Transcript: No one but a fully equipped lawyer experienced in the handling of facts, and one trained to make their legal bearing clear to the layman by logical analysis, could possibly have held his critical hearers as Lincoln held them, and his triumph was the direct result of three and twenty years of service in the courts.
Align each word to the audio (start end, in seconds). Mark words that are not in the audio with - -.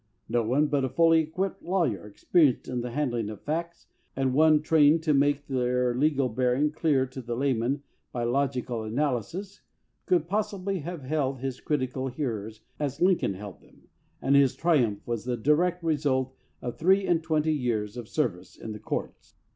No 0.27 0.41
one 0.41 0.65
but 0.65 0.83
a 0.83 0.89
fully 0.89 1.19
equipped 1.19 1.61
lawyer 1.61 2.07
experienced 2.07 2.67
in 2.67 2.81
the 2.81 2.89
handling 2.89 3.29
of 3.29 3.39
facts, 3.43 3.85
and 4.15 4.33
one 4.33 4.63
trained 4.63 5.03
to 5.03 5.13
make 5.13 5.45
their 5.45 5.93
legal 5.93 6.27
bearing 6.27 6.71
clear 6.71 7.05
to 7.05 7.21
the 7.21 7.35
layman 7.35 7.83
by 8.11 8.23
logical 8.23 8.81
analysis, 8.81 9.61
could 10.07 10.27
possibly 10.27 10.79
have 10.79 11.03
held 11.03 11.37
his 11.41 11.59
critical 11.61 12.07
hearers 12.07 12.61
as 12.79 12.99
Lincoln 12.99 13.35
held 13.35 13.61
them, 13.61 13.89
and 14.23 14.35
his 14.35 14.55
triumph 14.55 15.05
was 15.05 15.23
the 15.25 15.37
direct 15.37 15.83
result 15.83 16.35
of 16.63 16.79
three 16.79 17.05
and 17.05 17.21
twenty 17.21 17.53
years 17.53 17.95
of 17.95 18.09
service 18.09 18.57
in 18.57 18.71
the 18.71 18.79
courts. 18.79 19.35